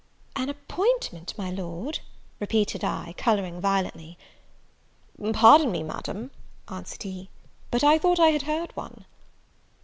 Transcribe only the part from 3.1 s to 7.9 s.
colouring violently. "Pardon me, Madam," answered he, "but